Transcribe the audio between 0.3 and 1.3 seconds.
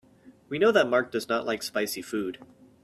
We know that Mark does